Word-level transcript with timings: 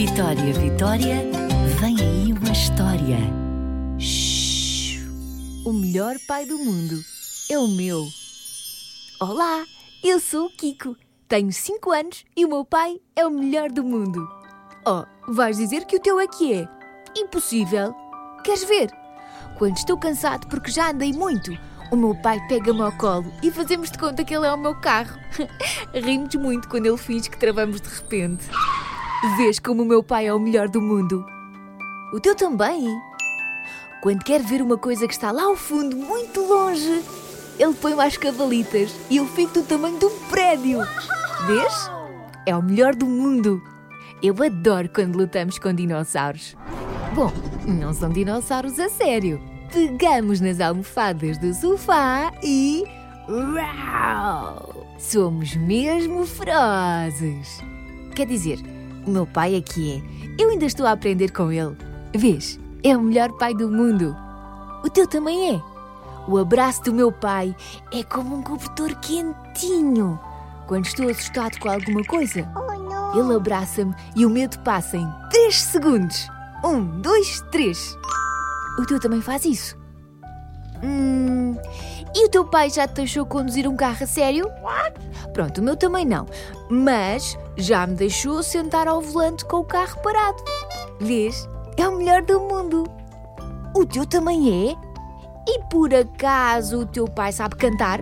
Vitória, 0.00 0.54
Vitória, 0.54 1.16
vem 1.78 1.94
aí 2.00 2.32
uma 2.32 2.52
história. 2.52 3.18
Shhh. 3.98 4.98
O 5.62 5.74
melhor 5.74 6.16
pai 6.26 6.46
do 6.46 6.56
mundo 6.56 7.04
é 7.50 7.58
o 7.58 7.68
meu. 7.68 8.08
Olá, 9.20 9.62
eu 10.02 10.18
sou 10.18 10.46
o 10.46 10.50
Kiko. 10.50 10.96
Tenho 11.28 11.52
5 11.52 11.92
anos 11.92 12.24
e 12.34 12.46
o 12.46 12.48
meu 12.48 12.64
pai 12.64 12.98
é 13.14 13.26
o 13.26 13.30
melhor 13.30 13.70
do 13.70 13.84
mundo. 13.84 14.26
Oh, 14.86 15.04
vais 15.34 15.58
dizer 15.58 15.84
que 15.84 15.96
o 15.96 16.00
teu 16.00 16.18
é 16.18 16.26
que 16.26 16.54
é? 16.54 16.66
Impossível. 17.14 17.94
Queres 18.42 18.64
ver? 18.64 18.90
Quando 19.58 19.76
estou 19.76 19.98
cansado 19.98 20.46
porque 20.46 20.70
já 20.70 20.92
andei 20.92 21.12
muito, 21.12 21.52
o 21.92 21.96
meu 21.96 22.14
pai 22.14 22.40
pega-me 22.48 22.80
ao 22.80 22.92
colo 22.92 23.30
e 23.42 23.50
fazemos 23.50 23.90
de 23.90 23.98
conta 23.98 24.24
que 24.24 24.34
ele 24.34 24.46
é 24.46 24.52
o 24.54 24.56
meu 24.56 24.74
carro. 24.80 25.20
Rimos 25.92 26.34
muito 26.36 26.70
quando 26.70 26.86
ele 26.86 26.96
finge 26.96 27.28
que 27.28 27.38
travamos 27.38 27.82
de 27.82 27.88
repente. 27.90 28.46
Vês 29.36 29.58
como 29.58 29.82
o 29.82 29.86
meu 29.86 30.02
pai 30.02 30.26
é 30.26 30.32
o 30.32 30.38
melhor 30.38 30.66
do 30.66 30.80
mundo? 30.80 31.26
O 32.10 32.18
teu 32.18 32.34
também? 32.34 32.86
Quando 34.02 34.24
quer 34.24 34.40
ver 34.42 34.62
uma 34.62 34.78
coisa 34.78 35.06
que 35.06 35.12
está 35.12 35.30
lá 35.30 35.42
ao 35.42 35.54
fundo, 35.54 35.94
muito 35.94 36.40
longe, 36.40 37.04
ele 37.58 37.74
põe-me 37.74 38.02
às 38.02 38.16
cavalitas 38.16 38.94
e 39.10 39.18
eu 39.18 39.26
fico 39.26 39.52
do 39.52 39.62
tamanho 39.62 39.98
de 39.98 40.06
um 40.06 40.18
prédio. 40.30 40.78
Vês? 41.46 41.90
É 42.46 42.56
o 42.56 42.62
melhor 42.62 42.94
do 42.94 43.04
mundo. 43.04 43.62
Eu 44.22 44.34
adoro 44.42 44.88
quando 44.88 45.16
lutamos 45.16 45.58
com 45.58 45.74
dinossauros. 45.74 46.56
Bom, 47.14 47.30
não 47.66 47.92
são 47.92 48.08
dinossauros 48.08 48.78
a 48.78 48.88
sério. 48.88 49.38
Pegamos 49.70 50.40
nas 50.40 50.60
almofadas 50.60 51.36
do 51.36 51.52
sofá 51.52 52.32
e. 52.42 52.84
Uau! 53.28 54.86
Somos 54.98 55.54
mesmo 55.56 56.24
ferozes. 56.24 57.62
Quer 58.14 58.26
dizer, 58.26 58.58
o 59.10 59.12
meu 59.12 59.26
pai 59.26 59.56
aqui 59.56 59.92
é. 59.96 60.42
Eu 60.42 60.50
ainda 60.50 60.64
estou 60.64 60.86
a 60.86 60.92
aprender 60.92 61.32
com 61.32 61.50
ele. 61.50 61.76
Vês? 62.14 62.58
É 62.82 62.96
o 62.96 63.02
melhor 63.02 63.32
pai 63.32 63.54
do 63.54 63.68
mundo. 63.68 64.16
O 64.84 64.88
teu 64.88 65.06
também 65.06 65.56
é. 65.56 65.62
O 66.28 66.38
abraço 66.38 66.84
do 66.84 66.94
meu 66.94 67.10
pai 67.10 67.54
é 67.92 68.02
como 68.04 68.36
um 68.36 68.42
cobertor 68.42 68.94
quentinho. 69.00 70.18
Quando 70.66 70.86
estou 70.86 71.08
assustado 71.08 71.58
com 71.58 71.68
alguma 71.68 72.04
coisa, 72.04 72.48
ele 73.14 73.34
abraça-me 73.34 73.94
e 74.14 74.24
o 74.24 74.30
medo 74.30 74.58
passa 74.60 74.96
em 74.96 75.08
3 75.30 75.54
segundos. 75.54 76.28
Um, 76.64 77.00
dois, 77.00 77.42
três. 77.50 77.98
O 78.78 78.86
teu 78.86 79.00
também 79.00 79.20
faz 79.20 79.44
isso? 79.44 79.79
Hum. 80.82 81.56
E 82.14 82.26
o 82.26 82.28
teu 82.28 82.44
pai 82.44 82.70
já 82.70 82.88
te 82.88 82.94
deixou 82.94 83.24
conduzir 83.24 83.68
um 83.68 83.76
carro 83.76 84.02
a 84.02 84.06
sério? 84.06 84.50
Pronto, 85.32 85.58
o 85.58 85.64
meu 85.64 85.76
também 85.76 86.04
não. 86.04 86.26
Mas 86.68 87.38
já 87.56 87.86
me 87.86 87.94
deixou 87.94 88.42
sentar 88.42 88.88
ao 88.88 89.00
volante 89.00 89.44
com 89.44 89.58
o 89.58 89.64
carro 89.64 90.00
parado. 90.02 90.42
Vês? 91.00 91.48
É 91.76 91.88
o 91.88 91.96
melhor 91.96 92.22
do 92.22 92.40
mundo. 92.40 92.84
O 93.74 93.86
teu 93.86 94.04
também 94.04 94.70
é? 94.70 94.76
E 95.48 95.60
por 95.70 95.94
acaso 95.94 96.80
o 96.80 96.86
teu 96.86 97.06
pai 97.06 97.32
sabe 97.32 97.56
cantar? 97.56 98.00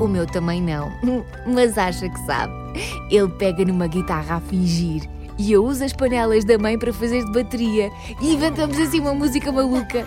O 0.00 0.08
meu 0.08 0.26
também 0.26 0.60
não, 0.60 0.90
mas 1.46 1.78
acha 1.78 2.08
que 2.08 2.18
sabe. 2.26 2.52
Ele 3.10 3.28
pega 3.28 3.64
numa 3.64 3.86
guitarra 3.86 4.36
a 4.36 4.40
fingir 4.40 5.08
e 5.38 5.52
eu 5.52 5.64
uso 5.64 5.84
as 5.84 5.92
panelas 5.92 6.44
da 6.44 6.58
mãe 6.58 6.78
para 6.78 6.92
fazer 6.92 7.24
de 7.24 7.32
bateria 7.32 7.90
e 8.20 8.34
inventamos 8.34 8.78
assim 8.78 9.00
uma 9.00 9.14
música 9.14 9.52
maluca. 9.52 10.06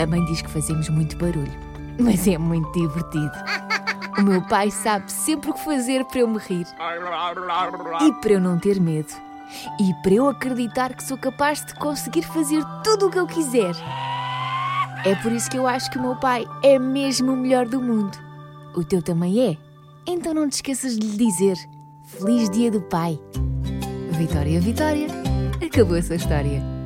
A 0.00 0.06
mãe 0.06 0.24
diz 0.24 0.40
que 0.40 0.50
fazemos 0.50 0.88
muito 0.88 1.14
barulho, 1.18 1.52
mas 2.00 2.26
é 2.26 2.38
muito 2.38 2.72
divertido. 2.72 3.30
O 4.18 4.22
meu 4.22 4.40
pai 4.48 4.70
sabe 4.70 5.12
sempre 5.12 5.50
o 5.50 5.54
que 5.54 5.62
fazer 5.62 6.06
para 6.06 6.20
eu 6.20 6.28
me 6.28 6.38
rir 6.38 6.66
e 8.00 8.12
para 8.20 8.32
eu 8.32 8.40
não 8.40 8.58
ter 8.58 8.80
medo 8.80 9.12
e 9.78 9.92
para 10.02 10.14
eu 10.14 10.28
acreditar 10.28 10.94
que 10.94 11.04
sou 11.04 11.18
capaz 11.18 11.64
de 11.66 11.74
conseguir 11.74 12.22
fazer 12.22 12.64
tudo 12.82 13.08
o 13.08 13.10
que 13.10 13.18
eu 13.18 13.26
quiser. 13.26 13.74
É 15.04 15.14
por 15.16 15.32
isso 15.32 15.50
que 15.50 15.58
eu 15.58 15.66
acho 15.66 15.90
que 15.90 15.98
o 15.98 16.02
meu 16.02 16.16
pai 16.16 16.46
é 16.62 16.78
mesmo 16.78 17.32
o 17.32 17.36
melhor 17.36 17.66
do 17.66 17.80
mundo. 17.80 18.16
O 18.74 18.82
teu 18.82 19.02
também 19.02 19.50
é? 19.50 19.56
Então 20.06 20.32
não 20.32 20.48
te 20.48 20.54
esqueças 20.54 20.98
de 20.98 21.06
lhe 21.06 21.26
dizer 21.26 21.56
Feliz 22.04 22.48
Dia 22.48 22.70
do 22.70 22.80
Pai. 22.80 23.20
Vitória, 24.12 24.60
Vitória, 24.60 25.08
acabou 25.62 25.96
essa 25.96 26.14
história. 26.14 26.79